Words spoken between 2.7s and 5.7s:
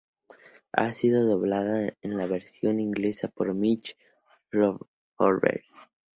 inglesa por Michelle Forbes.